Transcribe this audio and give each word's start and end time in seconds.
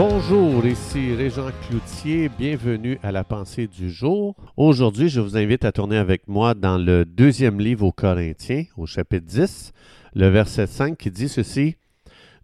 Bonjour, 0.00 0.64
ici 0.64 1.12
Régent 1.12 1.50
Cloutier, 1.66 2.28
bienvenue 2.28 3.00
à 3.02 3.10
la 3.10 3.24
pensée 3.24 3.66
du 3.66 3.90
jour. 3.90 4.36
Aujourd'hui, 4.56 5.08
je 5.08 5.20
vous 5.20 5.36
invite 5.36 5.64
à 5.64 5.72
tourner 5.72 5.96
avec 5.96 6.28
moi 6.28 6.54
dans 6.54 6.78
le 6.78 7.04
deuxième 7.04 7.58
livre 7.58 7.84
aux 7.84 7.90
Corinthiens, 7.90 8.62
au 8.76 8.86
chapitre 8.86 9.26
10, 9.26 9.72
le 10.14 10.28
verset 10.28 10.68
5 10.68 10.96
qui 10.96 11.10
dit 11.10 11.28
ceci. 11.28 11.74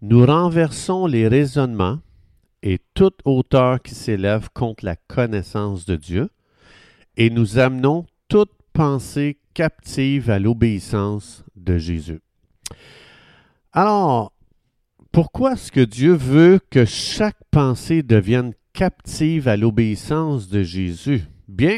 Nous 0.01 0.25
renversons 0.25 1.05
les 1.05 1.29
raisonnements 1.29 1.99
et 2.61 2.77
toute 2.93 3.19
hauteur 3.23 3.81
qui 3.81 3.95
s'élève 3.95 4.49
contre 4.53 4.83
la 4.83 4.97
connaissance 4.97 5.85
de 5.85 5.95
Dieu, 5.95 6.29
et 7.15 7.29
nous 7.29 7.57
amenons 7.57 8.05
toute 8.27 8.51
pensée 8.73 9.37
captive 9.53 10.29
à 10.29 10.39
l'obéissance 10.39 11.45
de 11.55 11.77
Jésus. 11.77 12.19
Alors, 13.71 14.33
pourquoi 15.15 15.53
est-ce 15.53 15.71
que 15.71 15.79
Dieu 15.79 16.11
veut 16.11 16.59
que 16.69 16.83
chaque 16.83 17.39
pensée 17.49 18.03
devienne 18.03 18.51
captive 18.73 19.47
à 19.47 19.55
l'obéissance 19.55 20.49
de 20.49 20.61
Jésus? 20.61 21.23
Bien, 21.47 21.77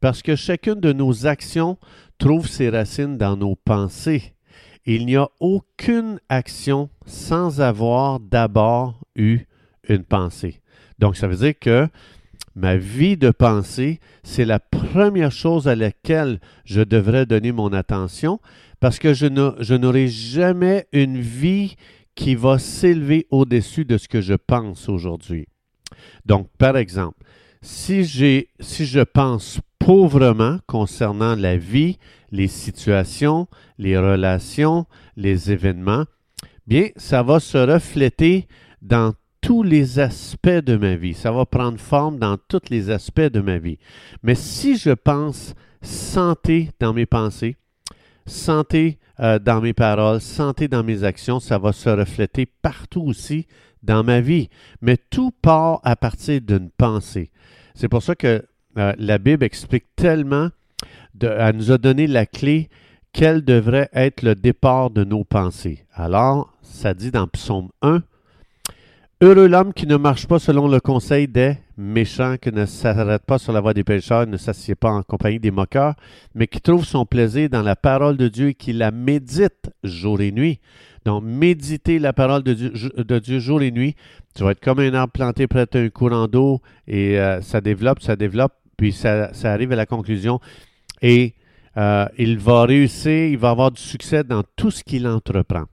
parce 0.00 0.22
que 0.22 0.36
chacune 0.36 0.80
de 0.80 0.94
nos 0.94 1.26
actions 1.26 1.76
trouve 2.16 2.48
ses 2.48 2.70
racines 2.70 3.18
dans 3.18 3.36
nos 3.36 3.56
pensées. 3.56 4.32
Il 4.86 5.04
n'y 5.04 5.16
a 5.16 5.28
aucune 5.38 6.18
action 6.30 6.88
sans 7.04 7.60
avoir 7.60 8.20
d'abord 8.20 8.98
eu 9.16 9.40
une 9.86 10.04
pensée. 10.04 10.62
Donc, 10.98 11.18
ça 11.18 11.28
veut 11.28 11.36
dire 11.36 11.58
que 11.60 11.86
ma 12.54 12.78
vie 12.78 13.18
de 13.18 13.32
pensée, 13.32 14.00
c'est 14.22 14.46
la 14.46 14.60
première 14.60 15.32
chose 15.32 15.68
à 15.68 15.76
laquelle 15.76 16.40
je 16.64 16.80
devrais 16.80 17.26
donner 17.26 17.52
mon 17.52 17.74
attention 17.74 18.40
parce 18.80 18.98
que 18.98 19.12
je 19.12 19.26
n'aurai 19.76 20.08
jamais 20.08 20.86
une 20.92 21.20
vie 21.20 21.76
qui 22.14 22.34
va 22.34 22.58
s'élever 22.58 23.26
au-dessus 23.30 23.84
de 23.84 23.96
ce 23.98 24.08
que 24.08 24.20
je 24.20 24.34
pense 24.34 24.88
aujourd'hui. 24.88 25.46
Donc, 26.26 26.48
par 26.58 26.76
exemple, 26.76 27.18
si, 27.62 28.04
je 28.04 29.02
pense 29.02 29.60
pauvrement 29.78 30.58
concernant 30.66 31.34
la 31.34 31.56
vie, 31.56 31.98
les 32.30 32.48
situations, 32.48 33.48
les 33.78 33.98
relations, 33.98 34.86
les 35.16 35.52
événements, 35.52 36.04
bien, 36.66 36.88
ça 36.96 37.22
va 37.22 37.40
se 37.40 37.58
refléter 37.58 38.46
dans 38.80 39.14
tous 39.40 39.62
les 39.62 39.98
aspects 39.98 40.48
de 40.48 40.76
ma 40.76 40.94
vie. 40.94 41.14
Ça 41.14 41.32
va 41.32 41.44
prendre 41.46 41.78
forme 41.78 42.18
dans 42.18 42.36
tous 42.48 42.70
les 42.70 42.90
aspects 42.90 43.20
de 43.20 43.40
ma 43.40 43.58
vie. 43.58 43.78
Mais 44.22 44.36
si 44.36 44.76
je 44.76 44.90
pense 44.90 45.54
santé 45.82 46.70
dans 46.78 46.92
mes 46.92 47.06
pensées, 47.06 47.56
santé 48.24 48.98
euh, 49.20 49.38
dans 49.38 49.60
mes 49.60 49.72
paroles, 49.72 50.20
santé 50.20 50.68
dans 50.68 50.82
mes 50.82 51.04
actions, 51.04 51.40
ça 51.40 51.58
va 51.58 51.72
se 51.72 51.88
refléter 51.88 52.46
partout 52.46 53.02
aussi 53.02 53.46
dans 53.82 54.04
ma 54.04 54.20
vie. 54.20 54.48
Mais 54.80 54.96
tout 54.96 55.32
part 55.42 55.80
à 55.84 55.96
partir 55.96 56.40
d'une 56.40 56.70
pensée. 56.70 57.30
C'est 57.74 57.88
pour 57.88 58.02
ça 58.02 58.14
que 58.14 58.44
euh, 58.78 58.92
la 58.98 59.18
Bible 59.18 59.44
explique 59.44 59.86
tellement, 59.96 60.48
elle 61.20 61.56
nous 61.56 61.70
a 61.70 61.78
donné 61.78 62.06
la 62.06 62.26
clé 62.26 62.68
quel 63.12 63.44
devrait 63.44 63.90
être 63.92 64.22
le 64.22 64.34
départ 64.34 64.90
de 64.90 65.04
nos 65.04 65.24
pensées. 65.24 65.84
Alors, 65.92 66.52
ça 66.62 66.94
dit 66.94 67.10
dans 67.10 67.28
Psaume 67.28 67.68
1, 67.82 68.02
Heureux 69.24 69.46
l'homme 69.46 69.72
qui 69.72 69.86
ne 69.86 69.94
marche 69.94 70.26
pas 70.26 70.40
selon 70.40 70.66
le 70.66 70.80
conseil 70.80 71.28
des 71.28 71.56
méchants, 71.76 72.34
qui 72.42 72.50
ne 72.50 72.66
s'arrête 72.66 73.24
pas 73.24 73.38
sur 73.38 73.52
la 73.52 73.60
voie 73.60 73.72
des 73.72 73.84
pécheurs, 73.84 74.26
ne 74.26 74.36
s'assied 74.36 74.74
pas 74.74 74.90
en 74.90 75.04
compagnie 75.04 75.38
des 75.38 75.52
moqueurs, 75.52 75.94
mais 76.34 76.48
qui 76.48 76.60
trouve 76.60 76.84
son 76.84 77.06
plaisir 77.06 77.48
dans 77.48 77.62
la 77.62 77.76
parole 77.76 78.16
de 78.16 78.26
Dieu 78.26 78.48
et 78.48 78.54
qui 78.54 78.72
la 78.72 78.90
médite 78.90 79.70
jour 79.84 80.20
et 80.20 80.32
nuit. 80.32 80.58
Donc, 81.04 81.22
méditer 81.22 82.00
la 82.00 82.12
parole 82.12 82.42
de 82.42 83.18
Dieu, 83.20 83.38
jour 83.38 83.62
et 83.62 83.70
nuit, 83.70 83.94
tu 84.34 84.42
vas 84.42 84.50
être 84.50 84.60
comme 84.60 84.80
un 84.80 84.92
arbre 84.92 85.12
planté 85.12 85.46
près 85.46 85.66
d'un 85.72 85.88
courant 85.88 86.26
d'eau 86.26 86.60
et 86.88 87.16
euh, 87.20 87.40
ça 87.42 87.60
développe, 87.60 88.02
ça 88.02 88.16
développe, 88.16 88.54
puis 88.76 88.90
ça, 88.90 89.30
arrive 89.44 89.70
à 89.70 89.76
la 89.76 89.86
conclusion 89.86 90.40
et 91.00 91.34
euh, 91.76 92.06
il 92.18 92.38
va 92.40 92.64
réussir, 92.64 93.28
il 93.28 93.38
va 93.38 93.50
avoir 93.50 93.70
du 93.70 93.80
succès 93.80 94.24
dans 94.24 94.42
tout 94.56 94.72
ce 94.72 94.82
qu'il 94.82 95.06
entreprend. 95.06 95.66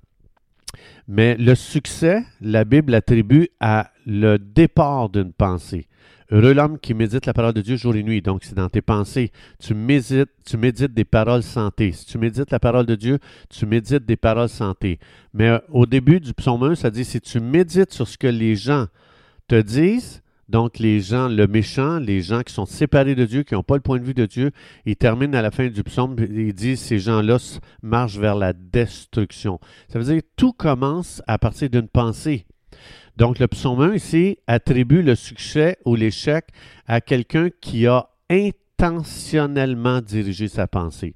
Mais 1.08 1.36
le 1.38 1.56
succès, 1.56 2.24
la 2.42 2.64
Bible 2.64 2.94
attribue 2.94 3.50
à 3.60 3.92
le 4.06 4.38
départ 4.38 5.10
d'une 5.10 5.34
pensée. 5.34 5.88
Heureux 6.32 6.54
l'homme 6.54 6.78
qui 6.78 6.94
médite 6.94 7.26
la 7.26 7.34
parole 7.34 7.54
de 7.54 7.62
Dieu 7.62 7.76
jour 7.76 7.96
et 7.96 8.04
nuit. 8.04 8.22
Donc, 8.22 8.44
c'est 8.44 8.54
dans 8.54 8.70
tes 8.70 8.84
pensées. 8.84 9.32
Tu 9.60 9.74
médites, 9.74 10.30
tu 10.46 10.58
médites 10.58 10.94
des 10.94 11.06
paroles 11.06 11.42
santé. 11.42 11.92
Si 11.92 12.06
tu 12.06 12.20
médites 12.20 12.52
la 12.52 12.60
parole 12.60 12.86
de 12.86 12.94
Dieu, 12.94 13.18
tu 13.50 13.66
médites 13.66 14.06
des 14.06 14.16
paroles 14.16 14.50
santé. 14.50 15.00
Mais 15.34 15.50
euh, 15.50 15.60
au 15.70 15.88
début 15.88 16.20
du 16.20 16.34
psaume 16.36 16.62
1, 16.62 16.76
ça 16.76 16.92
dit 16.92 17.04
si 17.04 17.20
tu 17.20 17.40
médites 17.40 17.92
sur 17.92 18.08
ce 18.08 18.18
que 18.18 18.28
les 18.28 18.56
gens 18.56 18.86
te 19.48 19.60
disent, 19.60 20.22
donc, 20.50 20.80
les 20.80 21.00
gens, 21.00 21.30
le 21.30 21.46
méchant, 21.46 22.00
les 22.00 22.22
gens 22.22 22.42
qui 22.42 22.52
sont 22.52 22.66
séparés 22.66 23.14
de 23.14 23.26
Dieu, 23.26 23.44
qui 23.44 23.54
n'ont 23.54 23.62
pas 23.62 23.76
le 23.76 23.82
point 23.82 24.00
de 24.00 24.04
vue 24.04 24.16
de 24.16 24.26
Dieu, 24.26 24.50
ils 24.88 24.96
terminent 24.96 25.38
à 25.38 25.44
la 25.44 25.52
fin 25.52 25.68
du 25.68 25.84
psaume, 25.84 26.16
ils 26.20 26.54
disent 26.54 26.82
ces 26.82 26.98
gens-là 26.98 27.38
marchent 27.84 28.18
vers 28.18 28.34
la 28.34 28.54
destruction. 28.54 29.60
Ça 29.90 30.00
veut 30.00 30.06
dire 30.06 30.24
que 30.24 30.28
tout 30.36 30.52
commence 30.52 31.22
à 31.28 31.38
partir 31.38 31.70
d'une 31.70 31.88
pensée. 31.88 32.48
Donc, 33.16 33.38
le 33.38 33.48
psaume 33.48 33.80
1 33.80 33.94
ici 33.94 34.40
attribue 34.48 35.04
le 35.04 35.14
succès 35.14 35.78
ou 35.86 35.96
l'échec 35.96 36.48
à 36.88 37.00
quelqu'un 37.00 37.50
qui 37.62 37.86
a 37.86 38.10
intentionnellement 38.32 40.02
dirigé 40.02 40.48
sa 40.48 40.66
pensée. 40.66 41.14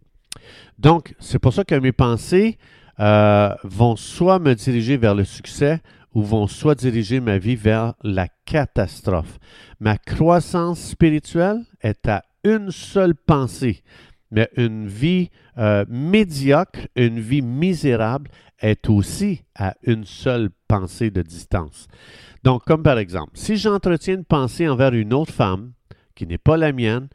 Donc, 0.78 1.16
c'est 1.20 1.40
pour 1.40 1.54
ça 1.54 1.64
que 1.64 1.74
mes 1.74 1.92
pensées 1.92 2.60
euh, 3.00 3.50
vont 3.64 3.96
soit 3.96 4.38
me 4.38 4.54
diriger 4.54 4.98
vers 4.98 5.16
le 5.16 5.24
succès 5.24 5.82
ou 6.14 6.24
vont 6.24 6.48
soit 6.48 6.76
diriger 6.76 7.20
ma 7.20 7.38
vie 7.38 7.56
vers 7.56 7.94
la 8.04 8.28
catastrophe. 8.46 9.40
Ma 9.80 9.98
croissance 9.98 10.80
spirituelle 10.80 11.62
est 11.82 12.08
à 12.08 12.24
une 12.44 12.72
seule 12.72 13.16
pensée, 13.16 13.84
mais 14.32 14.50
une 14.58 14.88
vie 14.88 15.30
euh, 15.58 15.86
médiocre, 15.88 16.88
une 16.96 17.20
vie 17.20 17.42
misérable 17.42 18.30
est 18.60 18.90
aussi 18.90 19.44
à 19.56 19.76
une 19.84 20.06
seule 20.06 20.50
pensée 20.68 21.12
de 21.12 21.22
distance. 21.22 21.88
Donc, 22.44 22.64
comme 22.66 22.84
par 22.84 22.98
exemple, 22.98 23.32
si 23.36 23.58
j'entretiens 23.58 24.16
une 24.16 24.26
pensée 24.26 24.68
envers 24.68 24.94
une 24.94 25.14
autre 25.14 25.34
femme 25.34 25.74
qui 26.16 26.28
n'est 26.28 26.38
pas 26.38 26.58
la 26.58 26.72
mienne, 26.72 27.08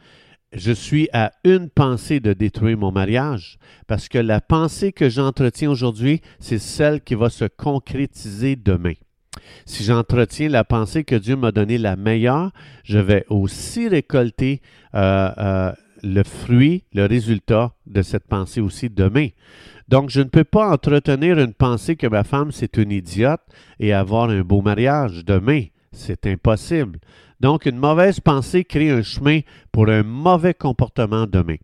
je 0.53 0.73
suis 0.73 1.09
à 1.13 1.33
une 1.45 1.69
pensée 1.69 2.21
de 2.21 2.33
détruire 2.33 2.79
mon 2.79 2.93
mariage, 2.93 3.59
parce 3.87 4.09
que 4.09 4.19
la 4.19 4.41
pensée 4.41 4.93
que 4.93 5.09
j'entretiens 5.09 5.71
aujourd'hui, 5.71 6.21
c'est 6.41 6.59
celle 6.59 7.01
qui 7.03 7.15
va 7.15 7.31
se 7.31 7.45
concrétiser 7.45 8.57
demain. 8.57 8.95
Si 9.67 9.85
j'entretiens 9.85 10.49
la 10.49 10.65
pensée 10.65 11.05
que 11.05 11.15
Dieu 11.15 11.37
m'a 11.37 11.53
donnée 11.53 11.79
la 11.79 11.97
meilleure, 11.97 12.51
je 12.85 12.99
vais 12.99 13.25
aussi 13.29 13.89
récolter 13.89 14.61
euh, 14.95 15.31
euh, 15.39 15.73
le 16.03 16.23
fruit, 16.23 16.85
le 16.93 17.07
résultat 17.07 17.73
de 17.87 18.03
cette 18.03 18.27
pensée 18.27 18.61
aussi 18.61 18.89
demain. 18.89 19.29
Donc, 19.89 20.11
je 20.11 20.21
ne 20.21 20.29
peux 20.29 20.45
pas 20.45 20.71
entretenir 20.71 21.39
une 21.39 21.55
pensée 21.55 21.97
que 21.97 22.07
ma 22.07 22.25
femme, 22.25 22.53
c'est 22.53 22.77
une 22.77 22.93
idiote 22.93 23.41
et 23.81 23.93
avoir 23.93 24.31
un 24.31 24.43
beau 24.43 24.61
mariage 24.61 25.25
demain. 25.25 25.65
C'est 25.93 26.27
impossible. 26.27 26.99
Donc, 27.41 27.67
une 27.67 27.79
mauvaise 27.79 28.21
pensée 28.21 28.65
crée 28.65 28.91
un 28.91 29.03
chemin 29.03 29.41
pour 29.73 29.89
un 29.89 30.03
mauvais 30.03 30.55
comportement 30.55 31.27
demain. 31.27 31.57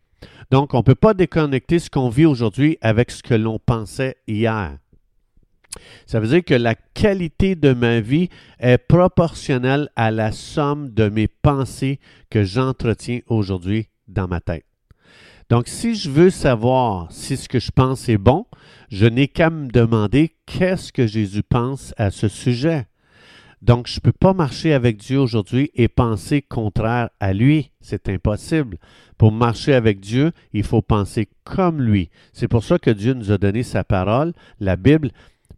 Donc, 0.51 0.75
on 0.75 0.79
ne 0.79 0.83
peut 0.83 0.95
pas 0.95 1.15
déconnecter 1.15 1.79
ce 1.79 1.91
qu'on 1.91 2.09
vit 2.09 2.27
aujourd'hui 2.27 2.79
avec 2.81 3.11
ce 3.11 3.23
que 3.23 3.35
l'on 3.35 3.59
pensait 3.59 4.17
hier. 4.27 4.79
Ça 6.07 6.21
veut 6.21 6.29
dire 6.29 6.45
que 6.45 6.55
la 6.55 6.75
qualité 6.75 7.57
de 7.57 7.73
ma 7.73 8.01
vie 8.01 8.29
est 8.61 8.79
proportionnelle 8.79 9.89
à 9.97 10.11
la 10.11 10.31
somme 10.31 10.91
de 10.91 11.09
mes 11.09 11.27
pensées 11.27 11.99
que 12.31 12.45
j'entretiens 12.45 13.21
aujourd'hui 13.27 13.89
dans 14.07 14.29
ma 14.29 14.41
tête. 14.41 14.65
Donc, 15.51 15.69
si 15.69 15.95
je 15.95 16.11
veux 16.11 16.31
savoir 16.31 17.11
si 17.11 17.37
ce 17.37 17.49
que 17.49 17.59
je 17.59 17.71
pense 17.71 18.09
est 18.09 18.19
bon, 18.19 18.47
je 18.91 19.07
n'ai 19.07 19.29
qu'à 19.29 19.51
me 19.51 19.69
demander 19.69 20.37
qu'est-ce 20.47 20.93
que 20.93 21.07
Jésus 21.07 21.43
pense 21.43 21.93
à 21.97 22.11
ce 22.11 22.29
sujet. 22.29 22.87
Donc, 23.65 23.87
je 23.87 23.97
ne 23.97 24.01
peux 24.01 24.13
pas 24.13 24.35
marcher 24.35 24.75
avec 24.75 24.99
Dieu 24.99 25.19
aujourd'hui 25.19 25.71
et 25.75 25.89
penser 25.89 26.43
contraire 26.43 27.09
à 27.19 27.33
lui. 27.33 27.71
C'est 27.81 28.11
impossible. 28.11 28.77
Pour 29.17 29.33
marcher 29.33 29.73
avec 29.73 30.01
Dieu, 30.01 30.33
il 30.53 30.65
faut 30.65 30.83
penser 30.83 31.31
comme 31.45 31.81
lui. 31.81 32.11
C'est 32.35 32.47
pour 32.47 32.63
ça 32.63 32.79
que 32.79 32.91
Dieu 32.91 33.15
nous 33.15 33.33
a 33.33 33.39
donné 33.39 33.63
sa 33.63 33.83
parole, 33.83 34.35
la 34.61 34.77
Bible, 34.77 35.13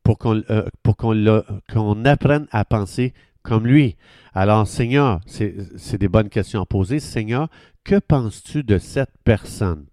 pour 0.04 0.18
qu'on 0.18 0.40
euh, 0.50 2.04
apprenne 2.04 2.46
à 2.52 2.64
penser 2.64 3.12
comme 3.42 3.66
lui. 3.66 3.96
Alors, 4.34 4.68
Seigneur, 4.68 5.18
c'est 5.26 5.98
des 5.98 6.08
bonnes 6.08 6.28
questions 6.28 6.62
à 6.62 6.66
poser. 6.66 7.00
Seigneur, 7.00 7.48
que 7.82 7.98
penses-tu 7.98 8.62
de 8.62 8.78
cette 8.78 9.14
personne? 9.24 9.84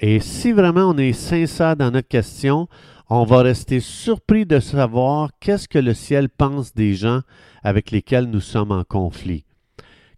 Et 0.00 0.18
si 0.18 0.50
vraiment 0.50 0.90
on 0.90 0.98
est 0.98 1.12
sincère 1.12 1.76
dans 1.76 1.92
notre 1.92 2.08
question, 2.08 2.68
on 3.08 3.24
va 3.24 3.42
rester 3.42 3.80
surpris 3.80 4.46
de 4.46 4.58
savoir 4.58 5.30
qu'est-ce 5.40 5.68
que 5.68 5.78
le 5.78 5.94
ciel 5.94 6.28
pense 6.28 6.74
des 6.74 6.94
gens 6.94 7.20
avec 7.62 7.90
lesquels 7.90 8.26
nous 8.26 8.40
sommes 8.40 8.72
en 8.72 8.84
conflit. 8.84 9.44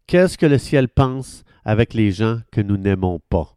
Qu'est-ce 0.07 0.39
que 0.39 0.47
le 0.47 0.59
ciel 0.59 0.89
pense 0.89 1.45
avec 1.65 1.93
les 1.93 2.13
gens 2.13 2.39
que 2.51 2.63
nous 2.63 2.79
n'aimons 2.79 3.21
pas? 3.29 3.57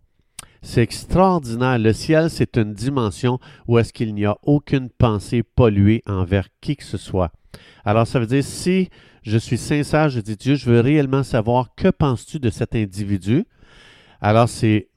C'est 0.62 0.83
extraordinaire. 0.83 1.80
Le 1.80 1.94
ciel, 1.94 2.30
c'est 2.30 2.57
une 2.57 2.74
dimension 2.74 3.39
où 3.68 3.80
est-ce 3.80 3.94
qu'il 3.94 4.13
n'y 4.13 4.25
a 4.25 4.38
aucune 4.44 4.89
pensée 4.89 5.44
polluée 5.44 6.04
envers 6.06 6.50
qui 6.60 6.75
que 6.75 6.84
ce 6.84 6.98
soit. 6.98 7.31
Alors, 7.86 8.06
ça 8.06 8.19
veut 8.19 8.27
dire, 8.27 8.44
si 8.44 8.89
je 9.24 9.38
suis 9.38 9.57
sincère, 9.57 10.10
je 10.10 10.19
dis 10.19 10.36
Dieu, 10.36 10.56
je 10.56 10.69
veux 10.69 10.81
réellement 10.81 11.24
savoir 11.24 11.74
que 11.75 11.88
penses-tu 11.88 12.39
de 12.39 12.50
cet 12.50 12.75
individu? 12.75 13.45
Alors, 14.19 14.50
c'est 14.50 14.89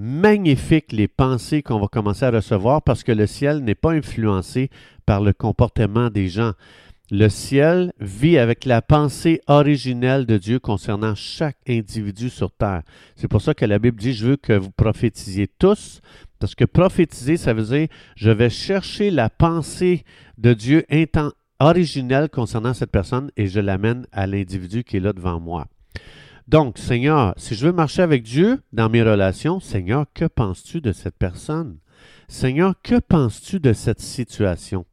magnifique 0.00 0.92
les 0.92 1.08
pensées 1.08 1.62
qu'on 1.62 1.78
va 1.78 1.86
commencer 1.86 2.24
à 2.24 2.30
recevoir 2.30 2.80
parce 2.80 3.04
que 3.04 3.12
le 3.12 3.26
ciel 3.26 3.58
n'est 3.58 3.74
pas 3.74 3.92
influencé 3.92 4.70
par 5.04 5.20
le 5.20 5.34
comportement 5.34 6.08
des 6.08 6.28
gens. 6.28 6.52
Le 7.10 7.28
ciel 7.28 7.92
vit 8.00 8.38
avec 8.38 8.64
la 8.64 8.80
pensée 8.80 9.42
originelle 9.46 10.24
de 10.24 10.38
Dieu 10.38 10.58
concernant 10.58 11.14
chaque 11.14 11.58
individu 11.68 12.30
sur 12.30 12.50
terre. 12.50 12.82
C'est 13.14 13.28
pour 13.28 13.42
ça 13.42 13.52
que 13.52 13.66
la 13.66 13.78
Bible 13.78 14.00
dit, 14.00 14.14
je 14.14 14.28
veux 14.28 14.36
que 14.36 14.54
vous 14.54 14.70
prophétisiez 14.70 15.48
tous, 15.58 16.00
parce 16.38 16.54
que 16.54 16.64
prophétiser, 16.64 17.36
ça 17.36 17.52
veut 17.52 17.64
dire, 17.64 17.88
je 18.16 18.30
vais 18.30 18.48
chercher 18.48 19.10
la 19.10 19.28
pensée 19.28 20.04
de 20.38 20.54
Dieu 20.54 20.86
originelle 21.58 22.30
concernant 22.30 22.72
cette 22.72 22.90
personne 22.90 23.30
et 23.36 23.48
je 23.48 23.60
l'amène 23.60 24.06
à 24.12 24.26
l'individu 24.26 24.82
qui 24.82 24.96
est 24.96 25.00
là 25.00 25.12
devant 25.12 25.40
moi. 25.40 25.66
Donc, 26.50 26.78
Seigneur, 26.78 27.32
si 27.36 27.54
je 27.54 27.64
veux 27.64 27.72
marcher 27.72 28.02
avec 28.02 28.24
Dieu 28.24 28.60
dans 28.72 28.88
mes 28.88 29.04
relations, 29.04 29.60
Seigneur, 29.60 30.06
que 30.12 30.24
penses-tu 30.24 30.80
de 30.80 30.90
cette 30.90 31.14
personne? 31.16 31.76
Seigneur, 32.26 32.74
que 32.82 32.98
penses-tu 32.98 33.60
de 33.60 33.72
cette 33.72 34.00
situation? 34.00 34.84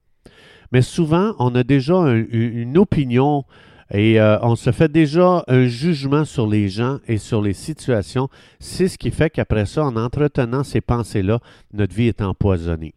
Mais 0.72 0.84
souvent, 0.84 1.34
on 1.40 1.56
a 1.56 1.64
déjà 1.64 1.96
une 1.96 2.78
opinion 2.78 3.44
et 3.92 4.22
euh, 4.22 4.38
on 4.44 4.56
se 4.56 4.72
fait 4.72 4.92
déjà 4.92 5.44
un 5.48 5.66
jugement 5.66 6.26
sur 6.26 6.46
les 6.46 6.70
gens 6.70 7.00
et 7.08 7.18
sur 7.18 7.42
les 7.42 7.54
situations. 7.54 8.30
C'est 8.60 8.88
ce 8.88 9.00
qui 9.00 9.10
fait 9.10 9.32
qu'après 9.32 9.66
ça, 9.66 9.84
en 9.84 9.96
entretenant 9.96 10.64
ces 10.64 10.82
pensées-là, 10.82 11.40
notre 11.74 11.96
vie 11.96 12.08
est 12.08 12.22
empoisonnée. 12.22 12.94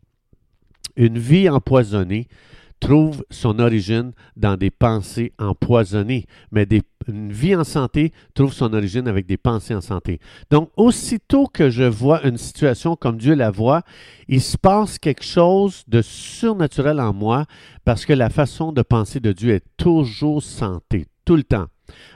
Une 0.97 1.19
vie 1.19 1.49
empoisonnée, 1.49 2.29
trouve 2.81 3.25
son 3.31 3.59
origine 3.59 4.13
dans 4.37 4.57
des 4.57 4.71
pensées 4.71 5.33
empoisonnées, 5.39 6.25
mais 6.51 6.67
une 7.07 7.33
vie 7.33 7.55
en 7.55 7.65
santé 7.65 8.13
trouve 8.35 8.53
son 8.53 8.73
origine 8.73 9.07
avec 9.07 9.27
des 9.27 9.37
pensées 9.37 9.75
en 9.75 9.81
santé. 9.81 10.19
Donc, 10.51 10.71
aussitôt 10.77 11.47
que 11.47 11.71
je 11.71 11.85
vois 11.85 12.27
une 12.27 12.39
situation 12.39 12.97
comme 12.97 13.19
Dieu 13.19 13.35
la 13.35 13.51
voit, 13.51 13.83
il 14.29 14.41
se 14.41 14.57
passe 14.57 14.99
quelque 14.99 15.25
chose 15.25 15.85
de 15.89 16.03
surnaturel 16.03 17.01
en 17.01 17.13
moi 17.13 17.45
parce 17.85 18.07
que 18.07 18.13
la 18.13 18.31
façon 18.31 18.73
de 18.73 18.83
penser 18.83 19.21
de 19.21 19.33
Dieu 19.33 19.55
est 19.55 19.65
toujours 19.77 20.43
santé, 20.43 21.07
tout 21.25 21.37
le 21.37 21.45
temps. 21.45 21.67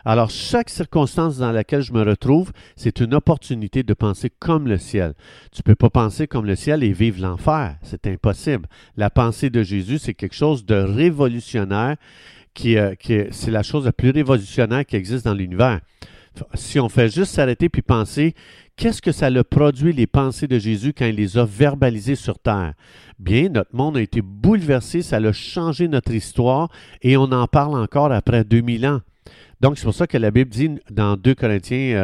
Alors, 0.05 0.31
chaque 0.31 0.71
circonstance 0.71 1.39
dans 1.39 1.53
laquelle 1.53 1.83
je 1.83 1.93
me 1.93 2.03
retrouve, 2.03 2.53
c'est 2.77 3.01
une 3.01 3.15
opportunité 3.15 3.83
de 3.83 3.95
penser 3.95 4.31
comme 4.31 4.69
le 4.69 4.79
ciel. 4.79 5.15
Tu 5.53 5.61
ne 5.61 5.63
peux 5.63 5.75
pas 5.75 5.91
penser 5.91 6.27
comme 6.27 6.47
le 6.47 6.57
ciel 6.57 6.83
et 6.83 6.93
vivre 6.93 7.23
l'enfer. 7.23 7.77
C'est 7.83 8.07
impossible. 8.07 8.69
La 8.97 9.11
pensée 9.11 9.51
de 9.51 9.63
Jésus, 9.63 9.99
c'est 9.99 10.15
quelque 10.15 10.35
chose 10.35 10.65
de 10.65 10.75
révolutionnaire, 10.75 11.97
qui, 12.55 12.79
euh, 12.79 12.95
c'est 13.31 13.51
la 13.51 13.63
chose 13.63 13.85
la 13.85 13.93
plus 13.93 14.11
révolutionnaire 14.11 14.87
qui 14.87 14.97
existe 14.97 15.25
dans 15.25 15.35
l'univers. 15.35 15.81
Si 16.55 16.81
on 16.81 16.89
fait 16.89 17.09
juste 17.09 17.33
s'arrêter 17.33 17.69
puis 17.69 17.83
penser, 17.83 18.35
qu'est-ce 18.77 19.01
que 19.01 19.13
ça 19.13 19.27
a 19.27 19.45
produit 19.45 19.93
les 19.93 20.07
pensées 20.07 20.49
de 20.49 20.59
Jésus 20.59 20.93
quand 20.93 21.07
il 21.07 21.17
les 21.17 21.39
a 21.39 21.45
verbalisées 21.45 22.17
sur 22.17 22.39
terre? 22.39 22.75
Bien, 23.19 23.49
notre 23.49 23.75
monde 23.75 23.97
a 23.97 24.01
été 24.01 24.21
bouleversé, 24.21 25.03
ça 25.03 25.17
a 25.17 25.33
changé 25.33 25.87
notre 25.87 26.13
histoire 26.13 26.71
et 27.03 27.17
on 27.17 27.31
en 27.31 27.47
parle 27.47 27.79
encore 27.79 28.13
après 28.13 28.45
2000 28.45 28.87
ans. 28.87 29.01
Donc, 29.65 29.79
c'est 29.79 29.85
pour 29.85 29.95
ça 29.95 30.07
que 30.07 30.19
la 30.19 30.31
Bible 30.31 30.51
dit 30.51 30.73
dans 30.91 31.17
2 31.17 31.35
Corinthiens 31.35 31.97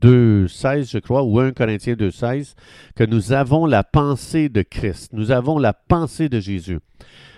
2.16, 0.00 0.06
euh, 0.06 0.84
je 0.84 0.98
crois, 0.98 1.22
ou 1.24 1.38
1 1.38 1.52
Corinthiens 1.52 1.92
2.16, 1.92 2.54
que 2.96 3.04
nous 3.04 3.34
avons 3.34 3.66
la 3.66 3.84
pensée 3.84 4.48
de 4.48 4.62
Christ. 4.62 5.12
Nous 5.12 5.30
avons 5.30 5.58
la 5.58 5.74
pensée 5.74 6.30
de 6.30 6.40
Jésus. 6.40 6.78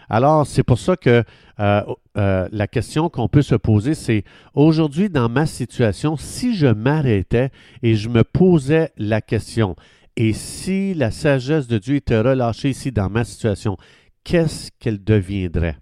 Alors, 0.09 0.47
c'est 0.47 0.62
pour 0.62 0.79
ça 0.79 0.97
que 0.97 1.25
euh, 1.59 1.82
euh, 2.17 2.49
la 2.53 2.69
question 2.69 3.09
qu'on 3.09 3.26
peut 3.26 3.43
se 3.43 3.56
poser, 3.56 3.94
c'est 3.94 4.23
aujourd'hui, 4.55 5.11
dans 5.11 5.29
ma 5.29 5.47
situation, 5.47 6.17
si 6.17 6.55
je 6.55 6.69
m'arrêtais 6.69 7.50
et 7.82 7.97
je 7.97 8.09
me 8.09 8.23
posais 8.23 8.93
la 8.97 9.20
question, 9.20 9.75
et 10.14 10.32
si 10.32 10.94
la 10.94 11.11
sagesse 11.11 11.67
de 11.67 11.79
Dieu 11.79 11.97
était 11.97 12.20
relâchée 12.20 12.70
ici 12.70 12.93
dans 12.93 13.11
ma 13.11 13.25
situation, 13.25 13.76
qu'est-ce 14.23 14.70
qu'elle 14.79 15.03
deviendrait? 15.03 15.79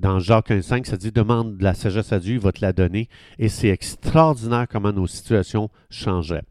Dans 0.00 0.18
Jacques 0.18 0.48
1,5, 0.48 0.86
ça 0.86 0.96
dit 0.96 1.12
Demande 1.12 1.58
de 1.58 1.62
la 1.62 1.74
sagesse 1.74 2.10
à 2.10 2.20
Dieu, 2.20 2.36
il 2.36 2.40
va 2.40 2.52
te 2.52 2.62
la 2.62 2.72
donner. 2.72 3.10
Et 3.38 3.50
c'est 3.50 3.68
extraordinaire 3.68 4.66
comment 4.66 4.92
nos 4.92 5.06
situations 5.06 5.68
changeaient. 5.90 6.42